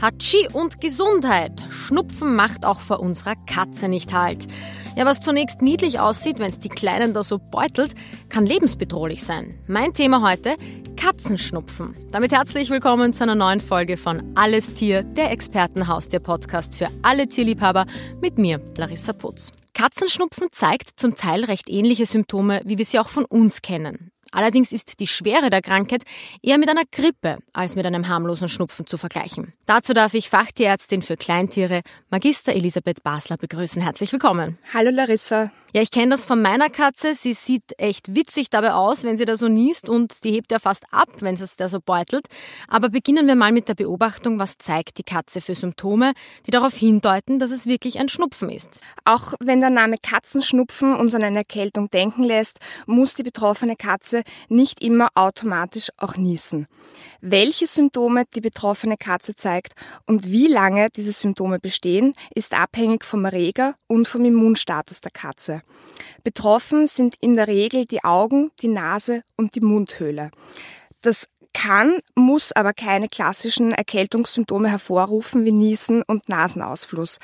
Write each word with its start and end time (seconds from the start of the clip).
Hatschi 0.00 0.46
und 0.52 0.80
Gesundheit. 0.80 1.64
Schnupfen 1.70 2.36
macht 2.36 2.66
auch 2.66 2.80
vor 2.80 3.00
unserer 3.00 3.34
Katze 3.46 3.88
nicht 3.88 4.12
halt. 4.12 4.46
Ja, 4.94 5.06
was 5.06 5.20
zunächst 5.20 5.62
niedlich 5.62 6.00
aussieht, 6.00 6.38
wenn 6.38 6.50
es 6.50 6.60
die 6.60 6.68
Kleinen 6.68 7.14
da 7.14 7.22
so 7.22 7.38
beutelt, 7.38 7.94
kann 8.28 8.46
lebensbedrohlich 8.46 9.24
sein. 9.24 9.54
Mein 9.66 9.94
Thema 9.94 10.22
heute, 10.22 10.56
Katzenschnupfen. 10.96 11.94
Damit 12.10 12.32
herzlich 12.32 12.70
willkommen 12.70 13.12
zu 13.12 13.22
einer 13.22 13.34
neuen 13.34 13.60
Folge 13.60 13.96
von 13.96 14.32
Alles 14.34 14.74
Tier, 14.74 15.02
der 15.02 15.30
Expertenhaustier-Podcast 15.30 16.76
für 16.76 16.88
alle 17.02 17.28
Tierliebhaber 17.28 17.86
mit 18.20 18.38
mir, 18.38 18.60
Larissa 18.76 19.12
Putz. 19.12 19.52
Katzenschnupfen 19.74 20.48
zeigt 20.52 20.98
zum 20.98 21.14
Teil 21.16 21.44
recht 21.44 21.68
ähnliche 21.68 22.06
Symptome, 22.06 22.62
wie 22.64 22.78
wir 22.78 22.84
sie 22.84 22.98
auch 22.98 23.10
von 23.10 23.26
uns 23.26 23.60
kennen. 23.60 24.10
Allerdings 24.36 24.70
ist 24.70 25.00
die 25.00 25.06
Schwere 25.06 25.48
der 25.48 25.62
Krankheit 25.62 26.02
eher 26.42 26.58
mit 26.58 26.68
einer 26.68 26.82
Grippe 26.92 27.38
als 27.54 27.74
mit 27.74 27.86
einem 27.86 28.06
harmlosen 28.06 28.50
Schnupfen 28.50 28.86
zu 28.86 28.98
vergleichen. 28.98 29.54
Dazu 29.64 29.94
darf 29.94 30.12
ich 30.12 30.28
Fachtierärztin 30.28 31.00
für 31.00 31.16
Kleintiere, 31.16 31.80
Magister 32.10 32.52
Elisabeth 32.52 33.02
Basler, 33.02 33.38
begrüßen. 33.38 33.80
Herzlich 33.80 34.12
willkommen. 34.12 34.58
Hallo 34.74 34.90
Larissa. 34.90 35.52
Ja, 35.76 35.82
ich 35.82 35.90
kenne 35.90 36.12
das 36.12 36.24
von 36.24 36.40
meiner 36.40 36.70
Katze. 36.70 37.12
Sie 37.12 37.34
sieht 37.34 37.74
echt 37.76 38.14
witzig 38.14 38.48
dabei 38.48 38.72
aus, 38.72 39.04
wenn 39.04 39.18
sie 39.18 39.26
da 39.26 39.36
so 39.36 39.46
niest 39.46 39.90
und 39.90 40.24
die 40.24 40.32
hebt 40.32 40.50
ja 40.50 40.58
fast 40.58 40.84
ab, 40.90 41.10
wenn 41.20 41.36
sie 41.36 41.44
es 41.44 41.56
da 41.56 41.68
so 41.68 41.80
beutelt. 41.84 42.28
Aber 42.66 42.88
beginnen 42.88 43.26
wir 43.26 43.34
mal 43.34 43.52
mit 43.52 43.68
der 43.68 43.74
Beobachtung, 43.74 44.38
was 44.38 44.56
zeigt 44.56 44.96
die 44.96 45.02
Katze 45.02 45.42
für 45.42 45.54
Symptome, 45.54 46.14
die 46.46 46.50
darauf 46.50 46.72
hindeuten, 46.72 47.38
dass 47.38 47.50
es 47.50 47.66
wirklich 47.66 47.98
ein 47.98 48.08
Schnupfen 48.08 48.48
ist. 48.48 48.80
Auch 49.04 49.34
wenn 49.38 49.60
der 49.60 49.68
Name 49.68 49.96
Katzenschnupfen 50.02 50.96
uns 50.96 51.14
an 51.14 51.22
eine 51.22 51.40
Erkältung 51.40 51.90
denken 51.90 52.22
lässt, 52.22 52.58
muss 52.86 53.12
die 53.12 53.22
betroffene 53.22 53.76
Katze 53.76 54.22
nicht 54.48 54.80
immer 54.80 55.10
automatisch 55.14 55.90
auch 55.98 56.16
niesen. 56.16 56.68
Welche 57.20 57.66
Symptome 57.66 58.24
die 58.34 58.40
betroffene 58.40 58.96
Katze 58.96 59.34
zeigt 59.34 59.74
und 60.06 60.30
wie 60.30 60.46
lange 60.46 60.88
diese 60.88 61.12
Symptome 61.12 61.58
bestehen, 61.58 62.14
ist 62.34 62.54
abhängig 62.54 63.04
vom 63.04 63.26
Erreger 63.26 63.74
und 63.88 64.08
vom 64.08 64.24
Immunstatus 64.24 65.02
der 65.02 65.10
Katze. 65.10 65.60
Betroffen 66.24 66.86
sind 66.86 67.14
in 67.20 67.36
der 67.36 67.48
Regel 67.48 67.86
die 67.86 68.04
Augen, 68.04 68.50
die 68.60 68.68
Nase 68.68 69.22
und 69.36 69.54
die 69.54 69.60
Mundhöhle. 69.60 70.30
Das 71.02 71.28
kann, 71.56 71.98
muss 72.14 72.52
aber 72.52 72.74
keine 72.74 73.08
klassischen 73.08 73.72
Erkältungssymptome 73.72 74.68
hervorrufen 74.68 75.46
wie 75.46 75.52
Niesen 75.52 76.02
und 76.02 76.28
Nasenausfluss. 76.28 77.18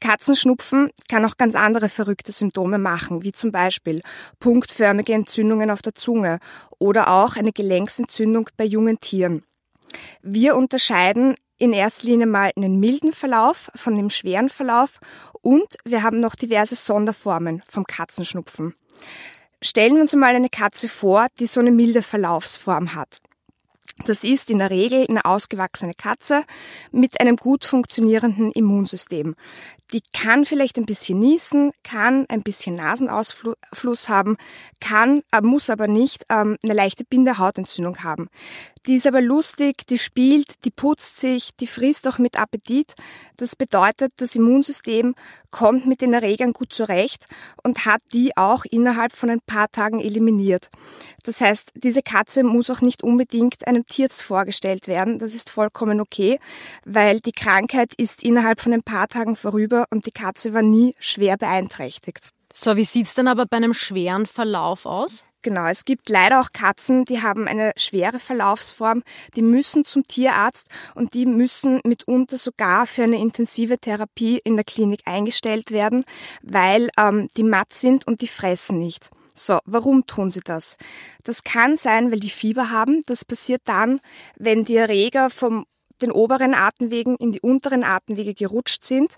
Katzenschnupfen 0.00 0.90
kann 1.10 1.24
auch 1.26 1.36
ganz 1.36 1.54
andere 1.54 1.90
verrückte 1.90 2.32
Symptome 2.32 2.78
machen, 2.78 3.24
wie 3.24 3.32
zum 3.32 3.52
Beispiel 3.52 4.00
punktförmige 4.40 5.12
Entzündungen 5.12 5.70
auf 5.70 5.82
der 5.82 5.94
Zunge 5.94 6.38
oder 6.78 7.10
auch 7.10 7.36
eine 7.36 7.52
Gelenksentzündung 7.52 8.48
bei 8.56 8.64
jungen 8.64 9.00
Tieren. 9.00 9.42
Wir 10.22 10.56
unterscheiden 10.56 11.34
in 11.64 11.72
erster 11.72 12.06
Linie 12.06 12.26
mal 12.26 12.52
einen 12.56 12.78
milden 12.78 13.12
Verlauf 13.12 13.70
von 13.74 13.96
dem 13.96 14.10
schweren 14.10 14.48
Verlauf 14.48 15.00
und 15.40 15.76
wir 15.84 16.02
haben 16.02 16.20
noch 16.20 16.34
diverse 16.34 16.74
Sonderformen 16.74 17.62
vom 17.66 17.84
Katzenschnupfen. 17.84 18.74
Stellen 19.62 19.94
wir 19.94 20.02
uns 20.02 20.14
mal 20.14 20.34
eine 20.34 20.50
Katze 20.50 20.88
vor, 20.88 21.26
die 21.40 21.46
so 21.46 21.60
eine 21.60 21.70
milde 21.70 22.02
Verlaufsform 22.02 22.94
hat. 22.94 23.20
Das 24.06 24.24
ist 24.24 24.50
in 24.50 24.58
der 24.58 24.70
Regel 24.70 25.06
eine 25.08 25.24
ausgewachsene 25.24 25.94
Katze 25.94 26.42
mit 26.90 27.20
einem 27.20 27.36
gut 27.36 27.64
funktionierenden 27.64 28.50
Immunsystem. 28.50 29.36
Die 29.92 30.02
kann 30.12 30.44
vielleicht 30.44 30.78
ein 30.78 30.84
bisschen 30.84 31.20
niesen, 31.20 31.70
kann 31.84 32.26
ein 32.28 32.42
bisschen 32.42 32.74
Nasenausfluss 32.74 34.08
haben, 34.08 34.36
kann, 34.80 35.22
äh, 35.30 35.40
muss 35.40 35.70
aber 35.70 35.86
nicht 35.86 36.26
ähm, 36.28 36.56
eine 36.62 36.74
leichte 36.74 37.04
Bindehautentzündung 37.04 38.02
haben. 38.02 38.28
Die 38.86 38.96
ist 38.96 39.06
aber 39.06 39.22
lustig, 39.22 39.86
die 39.86 39.96
spielt, 39.96 40.62
die 40.66 40.70
putzt 40.70 41.16
sich, 41.16 41.56
die 41.58 41.66
frisst 41.66 42.06
auch 42.06 42.18
mit 42.18 42.38
Appetit. 42.38 42.92
Das 43.38 43.56
bedeutet, 43.56 44.12
das 44.16 44.36
Immunsystem 44.36 45.14
kommt 45.50 45.86
mit 45.86 46.02
den 46.02 46.12
Erregern 46.12 46.52
gut 46.52 46.74
zurecht 46.74 47.26
und 47.62 47.86
hat 47.86 48.02
die 48.12 48.36
auch 48.36 48.66
innerhalb 48.66 49.12
von 49.12 49.30
ein 49.30 49.40
paar 49.40 49.70
Tagen 49.70 50.00
eliminiert. 50.00 50.68
Das 51.22 51.40
heißt, 51.40 51.72
diese 51.76 52.02
Katze 52.02 52.42
muss 52.42 52.68
auch 52.68 52.82
nicht 52.82 53.02
unbedingt 53.02 53.66
einem 53.66 53.86
Tierarzt 53.86 54.22
vorgestellt 54.22 54.86
werden. 54.86 55.18
Das 55.18 55.32
ist 55.32 55.48
vollkommen 55.48 55.98
okay, 55.98 56.38
weil 56.84 57.20
die 57.20 57.32
Krankheit 57.32 57.94
ist 57.96 58.22
innerhalb 58.22 58.60
von 58.60 58.74
ein 58.74 58.82
paar 58.82 59.08
Tagen 59.08 59.34
vorüber 59.34 59.86
und 59.90 60.04
die 60.04 60.12
Katze 60.12 60.52
war 60.52 60.62
nie 60.62 60.94
schwer 60.98 61.38
beeinträchtigt. 61.38 62.30
So, 62.52 62.76
wie 62.76 62.84
sieht's 62.84 63.14
denn 63.14 63.28
aber 63.28 63.46
bei 63.46 63.56
einem 63.56 63.72
schweren 63.72 64.26
Verlauf 64.26 64.84
aus? 64.84 65.24
Genau, 65.44 65.66
es 65.66 65.84
gibt 65.84 66.08
leider 66.08 66.40
auch 66.40 66.52
Katzen, 66.54 67.04
die 67.04 67.20
haben 67.20 67.46
eine 67.46 67.72
schwere 67.76 68.18
Verlaufsform, 68.18 69.02
die 69.36 69.42
müssen 69.42 69.84
zum 69.84 70.02
Tierarzt 70.04 70.70
und 70.94 71.12
die 71.12 71.26
müssen 71.26 71.82
mitunter 71.84 72.38
sogar 72.38 72.86
für 72.86 73.02
eine 73.02 73.20
intensive 73.20 73.76
Therapie 73.78 74.40
in 74.42 74.56
der 74.56 74.64
Klinik 74.64 75.02
eingestellt 75.04 75.70
werden, 75.70 76.04
weil 76.42 76.88
ähm, 76.98 77.28
die 77.36 77.42
matt 77.42 77.74
sind 77.74 78.06
und 78.06 78.22
die 78.22 78.26
fressen 78.26 78.78
nicht. 78.78 79.10
So, 79.34 79.58
warum 79.66 80.06
tun 80.06 80.30
sie 80.30 80.40
das? 80.40 80.78
Das 81.24 81.44
kann 81.44 81.76
sein, 81.76 82.10
weil 82.10 82.20
die 82.20 82.30
Fieber 82.30 82.70
haben. 82.70 83.02
Das 83.04 83.26
passiert 83.26 83.60
dann, 83.66 84.00
wenn 84.38 84.64
die 84.64 84.76
Erreger 84.76 85.28
vom 85.28 85.66
den 86.02 86.12
oberen 86.12 86.54
Atemwegen 86.54 87.16
in 87.16 87.32
die 87.32 87.40
unteren 87.40 87.84
Atemwege 87.84 88.34
gerutscht 88.34 88.84
sind. 88.84 89.16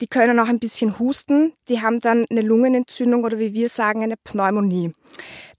Die 0.00 0.06
können 0.06 0.40
auch 0.40 0.48
ein 0.48 0.58
bisschen 0.58 0.98
husten. 0.98 1.52
Die 1.68 1.82
haben 1.82 2.00
dann 2.00 2.26
eine 2.30 2.42
Lungenentzündung 2.42 3.24
oder 3.24 3.38
wie 3.38 3.52
wir 3.52 3.68
sagen, 3.68 4.02
eine 4.02 4.16
Pneumonie. 4.16 4.92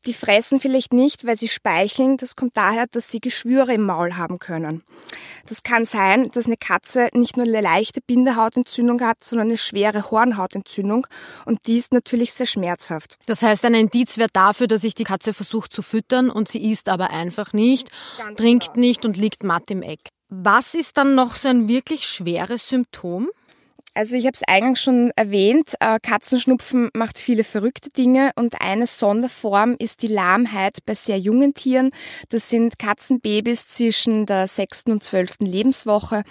Die 0.07 0.13
fressen 0.13 0.61
vielleicht 0.61 0.93
nicht, 0.93 1.25
weil 1.25 1.35
sie 1.35 1.49
speicheln. 1.49 2.15
Das 2.15 2.37
kommt 2.37 2.55
daher, 2.55 2.85
dass 2.89 3.11
sie 3.11 3.19
Geschwüre 3.19 3.73
im 3.73 3.83
Maul 3.83 4.15
haben 4.15 4.39
können. 4.39 4.81
Das 5.47 5.63
kann 5.63 5.83
sein, 5.83 6.31
dass 6.31 6.45
eine 6.45 6.55
Katze 6.55 7.09
nicht 7.11 7.35
nur 7.35 7.45
eine 7.45 7.59
leichte 7.59 7.99
Bindehautentzündung 7.99 9.01
hat, 9.01 9.23
sondern 9.23 9.49
eine 9.49 9.57
schwere 9.57 10.09
Hornhautentzündung. 10.09 11.07
Und 11.45 11.67
die 11.67 11.77
ist 11.77 11.91
natürlich 11.91 12.33
sehr 12.33 12.45
schmerzhaft. 12.45 13.17
Das 13.25 13.43
heißt, 13.43 13.65
ein 13.65 13.73
Indiz 13.73 14.17
wäre 14.17 14.29
dafür, 14.31 14.67
dass 14.67 14.81
sich 14.81 14.95
die 14.95 15.03
Katze 15.03 15.33
versucht 15.33 15.73
zu 15.73 15.81
füttern 15.81 16.29
und 16.29 16.47
sie 16.47 16.71
isst 16.71 16.87
aber 16.87 17.09
einfach 17.09 17.51
nicht, 17.51 17.91
Ganz 18.17 18.37
trinkt 18.37 18.73
genau. 18.73 18.79
nicht 18.79 19.05
und 19.05 19.17
liegt 19.17 19.43
matt 19.43 19.69
im 19.69 19.83
Eck. 19.83 20.07
Was 20.29 20.73
ist 20.73 20.97
dann 20.97 21.15
noch 21.15 21.35
so 21.35 21.49
ein 21.49 21.67
wirklich 21.67 22.07
schweres 22.07 22.69
Symptom? 22.69 23.29
Also 23.97 24.15
ich 24.15 24.27
habe 24.27 24.35
es 24.35 24.43
eingangs 24.43 24.79
schon 24.79 25.11
erwähnt, 25.15 25.73
äh, 25.79 25.97
Katzenschnupfen 25.99 26.91
macht 26.93 27.17
viele 27.17 27.43
verrückte 27.43 27.89
Dinge 27.89 28.29
und 28.35 28.61
eine 28.61 28.85
Sonderform 28.85 29.75
ist 29.79 30.03
die 30.03 30.07
Lahmheit 30.07 30.85
bei 30.85 30.93
sehr 30.93 31.17
jungen 31.17 31.55
Tieren. 31.55 31.89
Das 32.29 32.47
sind 32.47 32.77
Katzenbabys 32.77 33.67
zwischen 33.69 34.27
der 34.27 34.47
sechsten 34.47 34.91
und 34.91 35.03
zwölften 35.03 35.47
Lebenswoche. 35.47 36.21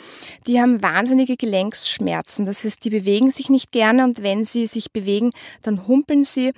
Die 0.46 0.60
haben 0.60 0.80
wahnsinnige 0.80 1.36
Gelenksschmerzen. 1.36 2.46
Das 2.46 2.62
heißt, 2.62 2.84
die 2.84 2.90
bewegen 2.90 3.32
sich 3.32 3.50
nicht 3.50 3.72
gerne 3.72 4.04
und 4.04 4.22
wenn 4.22 4.44
sie 4.44 4.68
sich 4.68 4.92
bewegen, 4.92 5.32
dann 5.62 5.88
humpeln 5.88 6.22
sie. 6.22 6.52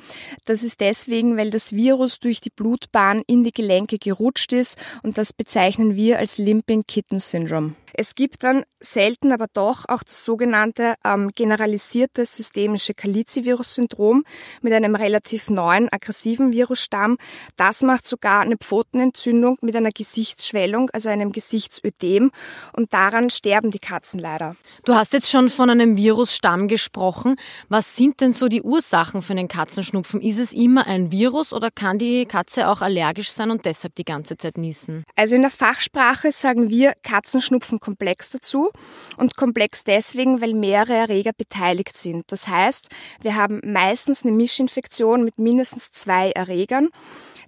Das 0.45 0.63
ist 0.63 0.79
deswegen, 0.83 1.39
weil 1.39 1.49
das 1.49 1.73
Virus 1.73 2.21
durch 2.21 2.43
die 2.43 2.51
Blutbahn 2.51 3.23
in 3.27 3.45
die 3.45 3.53
Gelenke 3.53 3.97
gerutscht 3.97 4.53
ist 4.53 4.77
und 5.03 5.17
das 5.17 5.33
bezeichnen 5.33 5.97
wir 5.97 6.19
als 6.19 6.37
Limping 6.37 6.85
Kitten 6.87 7.19
Syndrome. 7.19 7.77
Es 7.95 8.15
gibt 8.15 8.43
dann 8.43 8.65
selten 8.81 9.33
aber 9.33 9.47
doch 9.53 9.85
auch 9.89 10.03
das 10.03 10.25
sogenannte 10.25 10.95
ähm, 11.05 11.31
generalisierte 11.35 12.25
systemische 12.27 12.95
Kalizi-Virus-Syndrom 12.95 14.25
mit 14.63 14.73
einem 14.73 14.95
relativ 14.95 15.51
neuen 15.51 15.89
aggressiven 15.91 16.53
Virusstamm. 16.53 17.17
Das 17.57 17.83
macht 17.83 18.07
sogar 18.07 18.41
eine 18.41 18.57
Pfotenentzündung 18.57 19.59
mit 19.63 19.75
einer 19.77 19.91
Gesichtsschwellung, 19.91 20.91
also 20.91 21.09
einem 21.09 21.33
Gesichtsödem 21.33 22.31
und 22.73 22.93
daran 22.93 23.31
sterben 23.31 23.71
die 23.71 23.79
Katzen 23.79 24.21
leider. 24.21 24.57
Du 24.85 24.95
hast 24.95 25.13
jetzt 25.13 25.31
schon 25.31 25.51
von 25.51 25.71
einem 25.71 25.97
Virusstamm 25.97 26.69
gesprochen. 26.69 27.37
Was 27.69 27.97
sind 27.97 28.21
denn 28.21 28.33
so 28.33 28.49
die 28.49 28.63
Ursachen 28.63 29.23
für 29.23 29.35
den 29.35 29.49
Katzenschnupfen? 29.49 30.21
Ist 30.21 30.39
es 30.39 30.53
immer 30.53 30.87
ein 30.87 31.11
Virus 31.11 31.53
oder 31.53 31.71
kann 31.71 31.99
die 31.99 32.27
Katze 32.27 32.69
auch 32.69 32.81
allergisch 32.81 33.31
sein 33.31 33.51
und 33.51 33.65
deshalb 33.65 33.95
die 33.95 34.05
ganze 34.05 34.37
Zeit 34.37 34.59
niesen? 34.59 35.05
Also 35.17 35.37
in 35.37 35.43
der 35.43 35.51
Fachsprache 35.51 36.33
sagen 36.33 36.71
wir 36.71 36.95
Katzenschnupfen 37.03 37.81
komplex 37.89 38.29
dazu 38.29 38.71
und 39.17 39.37
komplex 39.37 39.83
deswegen, 39.83 40.43
weil 40.43 40.53
mehrere 40.53 40.93
Erreger 40.93 41.33
beteiligt 41.33 41.97
sind. 41.97 42.31
Das 42.31 42.47
heißt, 42.47 42.91
wir 43.23 43.35
haben 43.35 43.63
meistens 43.65 44.25
eine 44.25 44.33
Mischinfektion 44.33 45.25
mit 45.25 45.39
mindestens 45.39 45.91
zwei 45.91 46.31
Erregern. 46.33 46.91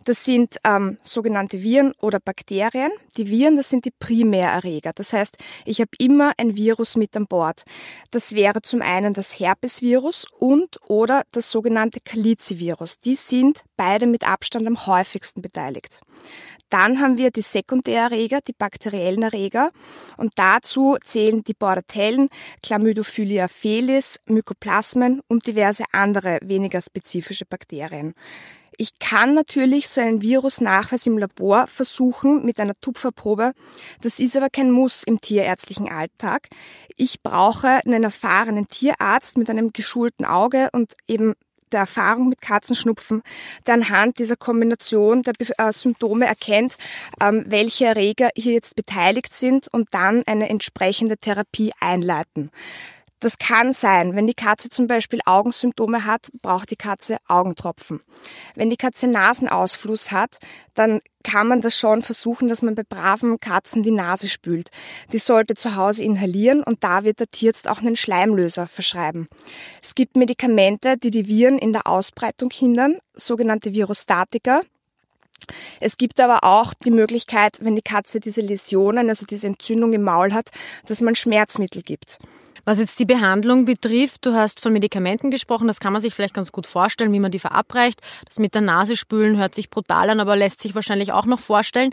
Das 0.05 0.25
sind 0.25 0.57
ähm, 0.65 0.99
sogenannte 1.03 1.63
Viren 1.63 1.93
oder 2.01 2.21
Bakterien. 2.21 2.91
Die 3.17 3.29
Viren, 3.29 3.57
das 3.57 3.69
sind 3.69 3.85
die 3.85 3.91
Primärerreger. 3.91 4.93
Das 4.95 5.13
heißt, 5.13 5.37
ich 5.67 5.81
habe 5.81 5.91
immer 5.99 6.33
ein 6.39 6.57
Virus 6.57 6.97
mit 6.97 7.17
an 7.17 7.27
Bord. 7.27 7.63
Das 8.11 8.33
wäre 8.35 8.63
zum 8.63 8.83
einen 8.83 9.13
das 9.13 9.39
Herpesvirus 9.39 10.27
und 10.39 10.79
oder 10.89 11.23
das 11.33 11.51
sogenannte 11.51 12.01
Kalizi-Virus. 12.01 12.99
Die 12.99 13.15
sind 13.15 13.63
beide 13.77 14.07
mit 14.07 14.27
Abstand 14.27 14.67
am 14.67 14.87
häufigsten 14.87 15.43
beteiligt. 15.43 16.01
Dann 16.71 17.01
haben 17.01 17.19
wir 17.19 17.33
die 17.33 17.43
Sekundärerreger, 17.43 18.41
die 18.47 18.53
bakteriellen 18.53 19.23
Erreger. 19.23 19.71
Und 20.17 20.33
dazu 20.37 20.97
zählen 21.05 21.43
die 21.43 21.55
Bordetellen, 21.55 22.29
Chlamydophilia 22.63 23.49
felis, 23.49 24.21
Mykoplasmen 24.27 25.21
und 25.29 25.47
diverse 25.47 25.85
andere 25.93 26.39
weniger 26.43 26.81
spezifische 26.81 27.45
Bakterien. 27.45 28.15
Ich 28.81 28.99
kann 28.99 29.35
natürlich 29.35 29.91
so 29.91 30.01
einen 30.01 30.23
Virusnachweis 30.23 31.07
im 31.07 31.19
Labor 31.19 31.67
versuchen 31.67 32.47
mit 32.47 32.59
einer 32.59 32.73
Tupferprobe. 32.81 33.53
Das 34.01 34.19
ist 34.19 34.39
aber 34.39 34.49
kein 34.49 34.71
Muss 34.71 35.03
im 35.03 35.21
tierärztlichen 35.21 35.93
Alltag. 35.93 36.49
Ich 36.97 37.23
brauche 37.23 37.81
einen 37.85 38.05
erfahrenen 38.05 38.69
Tierarzt 38.69 39.37
mit 39.37 39.51
einem 39.51 39.75
geschulten 39.75 40.25
Auge 40.25 40.71
und 40.73 40.95
eben 41.07 41.35
der 41.73 41.81
Erfahrung 41.81 42.31
mit 42.31 42.41
Katzenschnupfen, 42.41 43.21
der 43.67 43.75
anhand 43.75 44.19
dieser 44.19 44.37
Kombination 44.37 45.25
der 45.25 45.35
äh, 45.39 45.73
Symptome 45.73 46.25
erkennt, 46.25 46.79
ähm, 47.21 47.45
welche 47.49 47.85
Erreger 47.85 48.31
hier 48.35 48.55
jetzt 48.55 48.77
beteiligt 48.77 49.35
sind 49.35 49.69
und 49.69 49.89
dann 49.93 50.23
eine 50.25 50.49
entsprechende 50.49 51.19
Therapie 51.19 51.73
einleiten. 51.81 52.51
Das 53.21 53.37
kann 53.37 53.75
sein, 53.75 54.17
wenn 54.17 54.27
die 54.27 54.35
Katze 54.35 54.71
zum 54.71 54.87
Beispiel 54.87 55.21
Augensymptome 55.27 56.07
hat, 56.07 56.31
braucht 56.41 56.71
die 56.71 56.77
Katze 56.77 57.19
Augentropfen. 57.29 58.01
Wenn 58.55 58.71
die 58.71 58.79
Katze 58.79 59.07
Nasenausfluss 59.07 60.11
hat, 60.11 60.39
dann 60.75 61.01
kann 61.23 61.47
man 61.47 61.61
das 61.61 61.77
schon 61.77 62.01
versuchen, 62.01 62.49
dass 62.49 62.63
man 62.63 62.75
bei 62.75 62.83
braven 62.83 63.39
Katzen 63.39 63.83
die 63.83 63.91
Nase 63.91 64.31
spült. 64.31 64.71
Die 65.13 65.19
sollte 65.19 65.55
zu 65.55 65.77
Hause 65.77 66.03
inhalieren 66.03 66.63
und 66.63 66.83
da 66.83 67.05
wird 67.05 67.21
der 67.21 67.31
Tierarzt 67.31 67.69
auch 67.69 67.81
einen 67.81 67.97
Schleimlöser 67.97 68.67
verschreiben. 68.67 69.29
Es 69.83 69.95
gibt 69.95 70.17
Medikamente, 70.17 70.97
die 70.97 71.11
die 71.11 71.29
Viren 71.29 71.59
in 71.59 71.75
der 71.75 71.87
Ausbreitung 71.87 72.51
hindern, 72.51 72.97
sogenannte 73.13 73.75
Virostatika. 73.75 74.63
Es 75.79 75.99
gibt 75.99 76.21
aber 76.21 76.45
auch 76.45 76.73
die 76.73 76.91
Möglichkeit, 76.91 77.59
wenn 77.61 77.77
die 77.77 77.83
Katze 77.83 78.21
diese 78.21 78.41
Läsionen, 78.41 79.11
also 79.11 79.27
diese 79.27 79.47
Entzündung 79.47 79.93
im 79.93 80.03
Maul 80.03 80.33
hat, 80.33 80.51
dass 80.87 81.03
man 81.03 81.15
Schmerzmittel 81.15 81.83
gibt. 81.83 82.19
Was 82.65 82.79
jetzt 82.79 82.99
die 82.99 83.05
Behandlung 83.05 83.65
betrifft, 83.65 84.27
du 84.27 84.35
hast 84.35 84.61
von 84.61 84.73
Medikamenten 84.73 85.31
gesprochen, 85.31 85.69
das 85.69 85.81
kann 85.81 85.93
man 85.93 86.03
sich 86.03 86.15
vielleicht 86.15 86.35
ganz 86.35 86.53
gut 86.53 86.67
vorstellen, 86.67 87.13
wie 87.13 87.21
man 87.21 87.31
die 87.31 87.39
verabreicht. 87.39 88.01
Das 88.27 88.39
mit 88.39 88.55
der 88.55 88.63
Nase 88.63 88.97
spülen 88.97 89.39
hört 89.39 89.55
sich 89.55 89.71
brutal 89.71 90.11
an, 90.11 90.21
aber 90.21 90.37
lässt 90.37 90.61
sich 90.61 90.75
wahrscheinlich 90.75 91.13
auch 91.13 91.27
noch 91.27 91.41
vorstellen. 91.41 91.93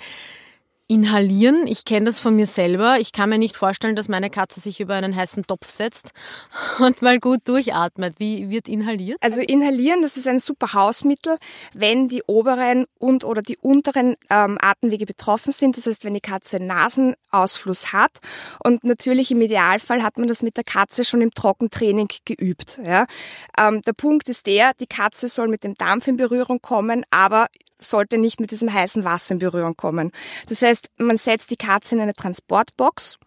Inhalieren, 0.89 1.67
ich 1.67 1.83
kenne 1.83 2.05
das 2.05 2.17
von 2.17 2.33
mir 2.33 2.45
selber. 2.45 2.97
Ich 2.97 3.11
kann 3.11 3.29
mir 3.29 3.37
nicht 3.37 3.57
vorstellen, 3.57 3.97
dass 3.97 4.07
meine 4.07 4.29
Katze 4.29 4.61
sich 4.61 4.79
über 4.79 4.93
einen 4.93 5.13
heißen 5.13 5.45
Topf 5.45 5.69
setzt 5.69 6.11
und 6.79 7.01
mal 7.01 7.19
gut 7.19 7.41
durchatmet. 7.43 8.15
Wie 8.19 8.49
wird 8.49 8.69
inhaliert? 8.69 9.17
Also 9.21 9.41
inhalieren, 9.41 10.01
das 10.01 10.15
ist 10.15 10.27
ein 10.27 10.39
super 10.39 10.71
Hausmittel, 10.71 11.39
wenn 11.73 12.07
die 12.07 12.23
oberen 12.23 12.85
und 12.99 13.25
oder 13.25 13.41
die 13.41 13.57
unteren 13.61 14.15
ähm, 14.29 14.57
Atemwege 14.61 15.05
betroffen 15.05 15.51
sind. 15.51 15.75
Das 15.75 15.87
heißt, 15.87 16.05
wenn 16.05 16.13
die 16.13 16.21
Katze 16.21 16.61
Nasenausfluss 16.61 17.91
hat 17.91 18.21
und 18.63 18.85
natürlich 18.85 19.29
im 19.31 19.41
Idealfall 19.41 20.01
hat 20.03 20.17
man 20.17 20.29
das 20.29 20.41
mit 20.41 20.55
der 20.55 20.63
Katze 20.63 21.03
schon 21.03 21.19
im 21.19 21.31
Trockentraining 21.31 22.07
geübt. 22.23 22.79
Ja? 22.81 23.07
Ähm, 23.59 23.81
der 23.81 23.91
Punkt 23.91 24.29
ist 24.29 24.45
der, 24.45 24.71
die 24.79 24.87
Katze 24.87 25.27
soll 25.27 25.49
mit 25.49 25.65
dem 25.65 25.75
Dampf 25.75 26.07
in 26.07 26.15
Berührung 26.15 26.61
kommen, 26.61 27.03
aber 27.11 27.47
sollte 27.79 28.17
nicht 28.17 28.39
mit 28.39 28.51
diesem 28.51 28.71
heißen 28.71 29.03
Wasser 29.03 29.33
in 29.33 29.39
Berührung 29.39 29.75
kommen. 29.75 30.11
Das 30.47 30.61
heißt, 30.61 30.89
man 30.97 31.17
setzt 31.17 31.51
die 31.51 31.57
Katze 31.57 31.95
in 31.95 32.01
eine 32.01 32.13
Transportbox, 32.13 33.17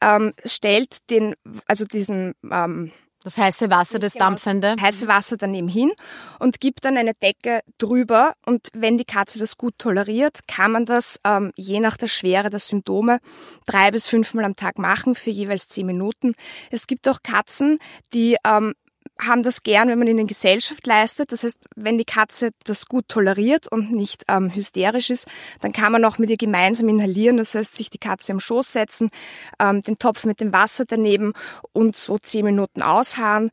ähm, 0.00 0.32
stellt 0.44 0.98
den, 1.10 1.34
also 1.66 1.84
diesen 1.84 2.34
ähm, 2.50 2.92
das 3.26 3.38
heiße 3.38 3.70
Wasser, 3.70 3.98
das 3.98 4.12
dampfende. 4.12 4.76
Heiße 4.80 5.08
Wasser 5.08 5.36
daneben 5.36 5.66
hin 5.66 5.90
und 6.38 6.60
gibt 6.60 6.84
dann 6.84 6.96
eine 6.96 7.12
Decke 7.12 7.58
drüber. 7.76 8.34
Und 8.46 8.68
wenn 8.72 8.98
die 8.98 9.04
Katze 9.04 9.40
das 9.40 9.56
gut 9.56 9.74
toleriert, 9.78 10.46
kann 10.46 10.70
man 10.70 10.86
das 10.86 11.18
ähm, 11.24 11.50
je 11.56 11.80
nach 11.80 11.96
der 11.96 12.06
Schwere 12.06 12.50
der 12.50 12.60
Symptome 12.60 13.18
drei 13.66 13.90
bis 13.90 14.06
fünfmal 14.06 14.44
am 14.44 14.54
Tag 14.54 14.78
machen 14.78 15.16
für 15.16 15.30
jeweils 15.30 15.66
zehn 15.66 15.86
Minuten. 15.86 16.34
Es 16.70 16.86
gibt 16.86 17.08
auch 17.08 17.18
Katzen, 17.24 17.80
die 18.14 18.36
ähm, 18.46 18.74
haben 19.20 19.42
das 19.42 19.62
gern, 19.62 19.88
wenn 19.88 19.98
man 19.98 20.08
ihnen 20.08 20.26
Gesellschaft 20.26 20.86
leistet. 20.86 21.32
Das 21.32 21.42
heißt, 21.42 21.58
wenn 21.74 21.98
die 21.98 22.04
Katze 22.04 22.50
das 22.64 22.86
gut 22.86 23.08
toleriert 23.08 23.70
und 23.70 23.92
nicht 23.92 24.24
ähm, 24.28 24.54
hysterisch 24.54 25.10
ist, 25.10 25.26
dann 25.60 25.72
kann 25.72 25.92
man 25.92 26.04
auch 26.04 26.18
mit 26.18 26.30
ihr 26.30 26.36
gemeinsam 26.36 26.88
inhalieren. 26.88 27.38
Das 27.38 27.54
heißt, 27.54 27.76
sich 27.76 27.90
die 27.90 27.98
Katze 27.98 28.32
am 28.32 28.40
Schoß 28.40 28.72
setzen, 28.72 29.10
ähm, 29.58 29.80
den 29.80 29.98
Topf 29.98 30.24
mit 30.24 30.40
dem 30.40 30.52
Wasser 30.52 30.84
daneben 30.86 31.32
und 31.72 31.96
so 31.96 32.18
zehn 32.18 32.44
Minuten 32.44 32.82
ausharren 32.82 33.50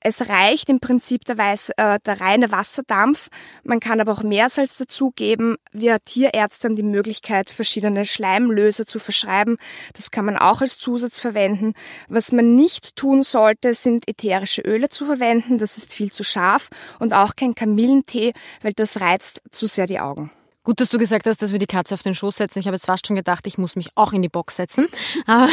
es 0.00 0.28
reicht 0.28 0.70
im 0.70 0.80
Prinzip 0.80 1.24
der, 1.24 1.36
Weiß, 1.36 1.70
äh, 1.76 1.98
der 2.04 2.20
reine 2.20 2.50
Wasserdampf. 2.50 3.28
Man 3.64 3.80
kann 3.80 4.00
aber 4.00 4.12
auch 4.12 4.22
Meersalz 4.22 4.78
dazugeben. 4.78 5.56
Wir 5.72 5.98
Tierärzte 6.04 6.68
haben 6.68 6.76
die 6.76 6.82
Möglichkeit, 6.82 7.50
verschiedene 7.50 8.06
Schleimlöser 8.06 8.86
zu 8.86 8.98
verschreiben. 8.98 9.58
Das 9.94 10.10
kann 10.10 10.24
man 10.24 10.38
auch 10.38 10.62
als 10.62 10.78
Zusatz 10.78 11.20
verwenden. 11.20 11.74
Was 12.08 12.32
man 12.32 12.56
nicht 12.56 12.96
tun 12.96 13.22
sollte, 13.22 13.74
sind 13.74 14.08
ätherische 14.08 14.62
Öle 14.62 14.88
zu 14.88 15.04
verwenden. 15.04 15.58
Das 15.58 15.76
ist 15.76 15.92
viel 15.92 16.10
zu 16.10 16.24
scharf 16.24 16.68
und 16.98 17.12
auch 17.12 17.36
kein 17.36 17.54
Kamillentee, 17.54 18.32
weil 18.62 18.72
das 18.72 19.00
reizt 19.00 19.42
zu 19.50 19.66
sehr 19.66 19.86
die 19.86 20.00
Augen. 20.00 20.30
Gut, 20.62 20.78
dass 20.80 20.90
du 20.90 20.98
gesagt 20.98 21.26
hast, 21.26 21.40
dass 21.40 21.52
wir 21.52 21.58
die 21.58 21.66
Katze 21.66 21.94
auf 21.94 22.02
den 22.02 22.14
Schoß 22.14 22.36
setzen. 22.36 22.58
Ich 22.58 22.66
habe 22.66 22.76
jetzt 22.76 22.84
fast 22.84 23.06
schon 23.06 23.16
gedacht, 23.16 23.46
ich 23.46 23.56
muss 23.56 23.76
mich 23.76 23.90
auch 23.94 24.12
in 24.12 24.20
die 24.20 24.28
Box 24.28 24.56
setzen. 24.56 24.88
Aber 25.26 25.48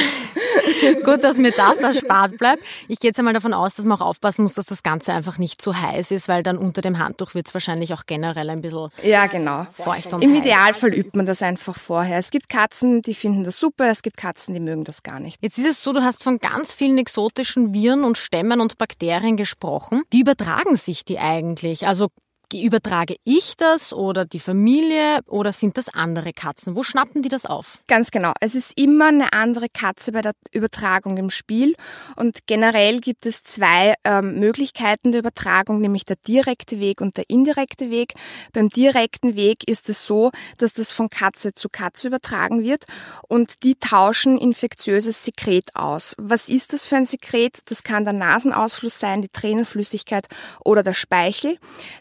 gut, 1.05 1.23
dass 1.23 1.37
mir 1.37 1.51
das 1.51 1.79
erspart 1.79 2.37
bleibt. 2.37 2.63
Ich 2.87 2.99
gehe 2.99 3.09
jetzt 3.09 3.19
einmal 3.19 3.33
davon 3.33 3.53
aus, 3.53 3.75
dass 3.75 3.85
man 3.85 3.99
auch 3.99 4.05
aufpassen 4.05 4.43
muss, 4.43 4.53
dass 4.53 4.65
das 4.65 4.83
Ganze 4.83 5.13
einfach 5.13 5.37
nicht 5.37 5.61
zu 5.61 5.79
heiß 5.79 6.11
ist, 6.11 6.27
weil 6.27 6.43
dann 6.43 6.57
unter 6.57 6.81
dem 6.81 6.99
Handtuch 6.99 7.33
wird 7.33 7.47
es 7.47 7.53
wahrscheinlich 7.53 7.93
auch 7.93 8.05
generell 8.05 8.49
ein 8.49 8.61
bisschen 8.61 8.89
ja, 9.03 9.27
genau. 9.27 9.67
feucht 9.73 10.13
und 10.13 10.23
Im 10.23 10.31
heiß. 10.31 10.39
Idealfall 10.39 10.93
übt 10.93 11.11
man 11.15 11.25
das 11.25 11.41
einfach 11.41 11.77
vorher. 11.77 12.17
Es 12.17 12.31
gibt 12.31 12.49
Katzen, 12.49 13.01
die 13.01 13.13
finden 13.13 13.43
das 13.43 13.59
super, 13.59 13.89
es 13.89 14.01
gibt 14.01 14.17
Katzen, 14.17 14.53
die 14.53 14.59
mögen 14.59 14.83
das 14.83 15.03
gar 15.03 15.19
nicht. 15.19 15.39
Jetzt 15.41 15.57
ist 15.57 15.65
es 15.65 15.83
so, 15.83 15.93
du 15.93 16.03
hast 16.03 16.23
von 16.23 16.39
ganz 16.39 16.73
vielen 16.73 16.97
exotischen 16.97 17.73
Viren 17.73 18.03
und 18.03 18.17
Stämmen 18.17 18.61
und 18.61 18.77
Bakterien 18.77 19.37
gesprochen. 19.37 20.03
Wie 20.09 20.21
übertragen 20.21 20.75
sich 20.75 21.05
die 21.05 21.19
eigentlich? 21.19 21.87
Also 21.87 22.09
Übertrage 22.53 23.15
ich 23.23 23.55
das 23.57 23.91
oder 23.93 24.25
die 24.25 24.39
Familie 24.39 25.19
oder 25.27 25.51
sind 25.51 25.77
das 25.77 25.89
andere 25.89 26.31
Katzen? 26.33 26.75
Wo 26.75 26.83
schnappen 26.83 27.21
die 27.21 27.29
das 27.29 27.45
auf? 27.45 27.79
Ganz 27.87 28.11
genau. 28.11 28.31
Es 28.39 28.55
ist 28.55 28.77
immer 28.77 29.07
eine 29.07 29.33
andere 29.33 29.67
Katze 29.69 30.11
bei 30.11 30.21
der 30.21 30.33
Übertragung 30.51 31.17
im 31.17 31.29
Spiel 31.29 31.75
und 32.15 32.47
generell 32.47 32.99
gibt 32.99 33.25
es 33.25 33.43
zwei 33.43 33.95
ähm, 34.03 34.39
Möglichkeiten 34.39 35.11
der 35.11 35.19
Übertragung, 35.19 35.81
nämlich 35.81 36.05
der 36.05 36.15
direkte 36.27 36.79
Weg 36.79 37.01
und 37.01 37.17
der 37.17 37.25
indirekte 37.27 37.91
Weg. 37.91 38.13
Beim 38.53 38.69
direkten 38.69 39.35
Weg 39.35 39.67
ist 39.67 39.89
es 39.89 40.05
so, 40.05 40.31
dass 40.57 40.73
das 40.73 40.91
von 40.91 41.09
Katze 41.09 41.53
zu 41.53 41.69
Katze 41.69 42.07
übertragen 42.07 42.63
wird 42.63 42.85
und 43.27 43.63
die 43.63 43.75
tauschen 43.75 44.37
infektiöses 44.37 45.23
Sekret 45.23 45.75
aus. 45.75 46.13
Was 46.17 46.49
ist 46.49 46.73
das 46.73 46.85
für 46.85 46.95
ein 46.95 47.05
Sekret? 47.05 47.59
Das 47.65 47.83
kann 47.83 48.03
der 48.03 48.13
Nasenausfluss 48.13 48.99
sein, 48.99 49.21
die 49.21 49.29
Tränenflüssigkeit 49.29 50.27
oder 50.63 50.83
der 50.83 50.93
Speichel. 50.93 51.57